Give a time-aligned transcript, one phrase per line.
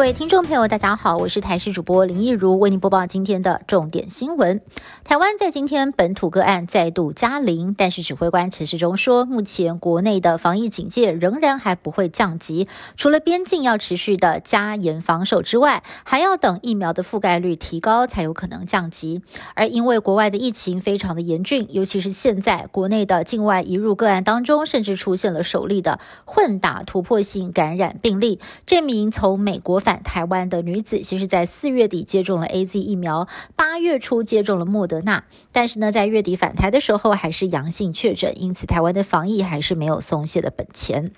[0.00, 4.62] 各位听众朋友，大家好，我是台视主播林义如，为您播报今天的重点新闻。
[5.04, 12.66] 台湾在今天本土个案再度加零，但是指挥官陈时中说，目前国内的防疫警戒仍然还不会降级，
[12.96, 19.20] 除了边境要持续的加严防守之外，还要等疫苗的覆盖率提高才有可能降级。
[19.54, 29.89] 而因为国外的疫情非常的严峻，尤其是现在国内的境外移入个案当中，甚至出现了首例的混打突破性感染病例，这名从美国返。
[29.96, 41.12] 台湾的女子其实，在四月底接种了 A Z 疫苗，八月初接种了莫德纳，但是呢，在月底返台的时候还是阳性确诊，因此台湾的防疫还是没有松懈的本钱。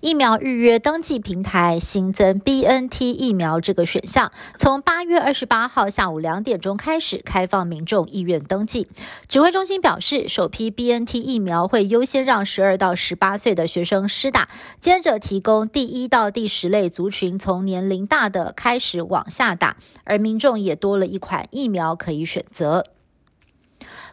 [0.00, 8.88] 疫苗预约登记平台新增 BNT 疫苗这个选项，从八月二十八号下午两点钟开始开放民众意愿登记。
[9.28, 14.48] 指挥中心表示，首批 BNT 疫苗会优先让十二到十八岁的学生施打，
[14.78, 22.93] 接着提供第一到第十类族群从年龄大的开始往下打，而民众也多了一款疫苗可以选择。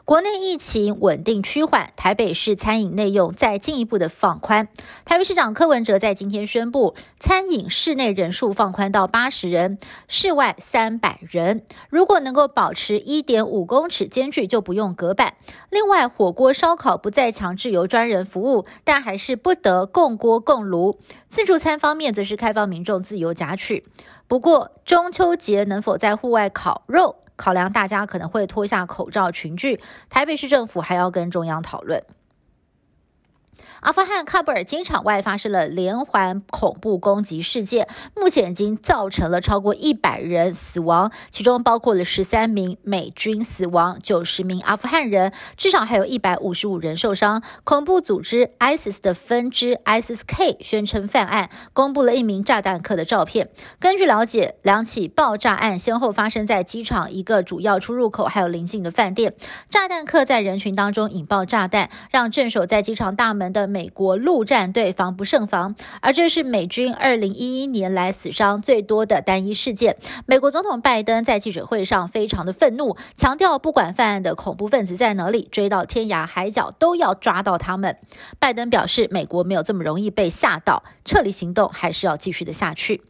[0.04, 4.68] 国内疫情稳定趋缓，台北市餐饮内用再进一步的放宽。
[5.06, 11.64] 台北市长柯文哲在今天宣布，餐饮室内人数放宽到八十人，室外三百人。
[11.90, 15.36] 如果能够保持一点五公尺间距，就不用隔板。
[15.70, 21.00] 另外，火锅烧烤不再强制由专人服务，但还是不得共锅共炉。
[21.30, 23.86] 自助餐方面，则是开放民众自由夹取。
[24.28, 27.18] 不过，中秋节能否在户外烤肉？
[27.36, 29.80] 考量大家可能会脱下口罩群聚，
[30.10, 32.04] 台北市政府还要跟中央讨论。
[33.82, 47.42] 阿富汗喀布尔机场外发生了连环恐怖攻击事件，目前已经造成了超过一百人死亡，其中包括了十三名美军死亡，九十名阿富汗人，至少还有一百五十五人受伤。
[47.64, 53.50] 恐怖组织 ISIS 的分支 ISIS-K 宣称犯案，公布了一名炸弹客的照片。
[53.80, 59.34] 根据了解，两起爆炸案先后发生在机场一个主要出入口，还有邻近的饭店。
[59.70, 63.72] 炸弹客在人群当中引爆炸弹，让镇守在机场大门的。
[63.72, 69.96] 美国陆战队防不胜防，而这是美军二零一一年来死伤最多的单一事件。
[70.26, 77.98] 美国总统拜登在记者会上非常的愤怒，强调不管犯案的恐怖分子在哪里，追到天涯海角都要抓到他们。
[78.40, 83.02] 拜登表示，美国没有这么容易被吓到，撤离行动还是要继续的下去。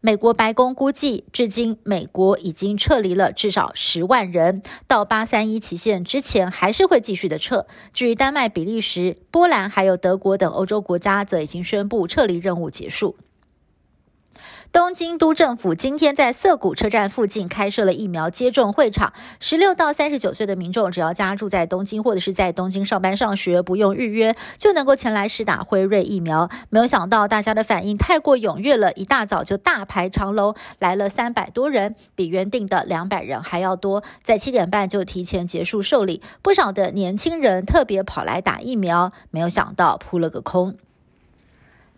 [0.00, 7.66] 美国白宫估计，至今美国已经撤离了至少十万人，到八三一期限之前还是会继续的撤。
[7.92, 13.16] 至于丹麦、比利时、波兰还有德国等欧洲国家，则已经宣布撤离任务结束。
[14.70, 26.50] 东京都政府今天在涩谷车站附近开设了疫苗接种会场，十六到三十九岁的民众只要家住在东京或者是在东京上班上学，不用预约就能够前来试打辉瑞疫苗。
[26.68, 34.04] 没有想到大家的反应太过踊跃了，一大早就大排长龙，来了三百多人，比原定的两百人还要多。
[34.22, 40.76] 在七点半就提前结束受理，不少的年轻人特别跑来打疫苗，没有想到扑了个空。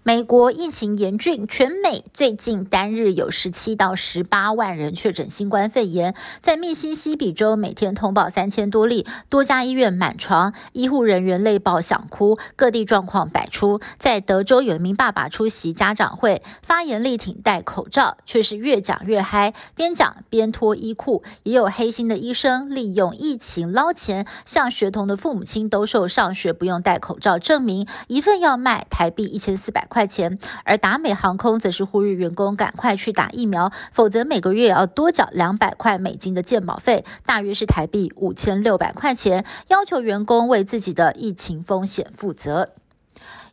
[0.02, 6.14] 美国疫情严峻，全美最近单日有十七到十八万人确诊新冠肺炎。
[6.40, 13.78] 在密西西比州，每天通报三千多例，多家医院满床，医护人员累爆想哭，各地状况百出。
[13.98, 21.22] 在德州，有一名爸爸出席家长会，发言力挺戴口罩，却是越讲越嗨，边讲边脱衣裤。
[21.42, 29.86] 也有黑心的医生利用疫情捞钱，向学童的父母亲兜售上学不用戴口罩证明，一份要卖台币一千四百。
[29.90, 42.70] 块钱，而达美航空则是呼吁员工赶快去打疫苗，否则每个月要多缴两百块美金的健保费，大约是台币五千六百块钱，要求员工为自己的疫情风险负责。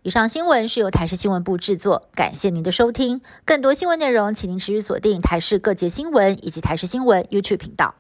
[0.04, 3.20] 以上新闻是由台视新闻部制作，感谢您的收听。
[3.44, 7.96] 更多新闻内容，请您持续锁定台视各界新闻以及台视新闻 YouTube 频道。